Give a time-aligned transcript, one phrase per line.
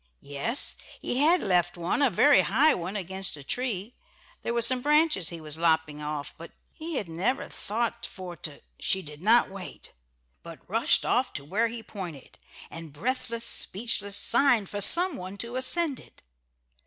[0.23, 3.93] Yes, he had left one a very high one against a tree.
[4.41, 8.63] There were some branches he was lopping off, but he had "never thought for to"
[8.89, 9.91] She did not wait,
[10.41, 12.39] but rushed off to where he pointed,
[12.71, 16.23] and breathless, speechless, signed for some one to ascend it.